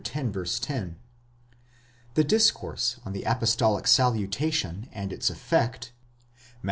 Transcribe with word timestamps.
10); 0.03 0.95
the 2.15 2.23
discourse 2.23 2.99
on 3.05 3.13
the 3.13 3.21
apostolic 3.21 3.85
salutation 3.85 4.89
and 4.91 5.13
its 5.13 5.29
effect 5.29 5.91
(Matt. 5.93 6.53